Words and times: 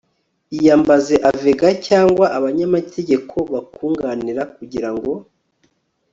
iyambaze 0.57 1.15
avega 1.31 1.67
cyangwa 1.87 2.25
abanyamategeko 2.37 3.35
bakunganira 3.53 4.41
kugira 4.55 4.89
ngo 4.95 5.13